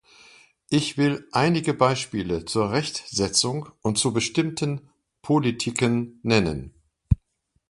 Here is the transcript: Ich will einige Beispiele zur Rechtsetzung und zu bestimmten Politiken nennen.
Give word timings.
Ich 0.67 0.97
will 0.97 1.27
einige 1.31 1.75
Beispiele 1.75 2.45
zur 2.45 2.71
Rechtsetzung 2.71 3.69
und 3.83 3.99
zu 3.99 4.11
bestimmten 4.11 4.89
Politiken 5.21 6.19
nennen. 6.23 6.73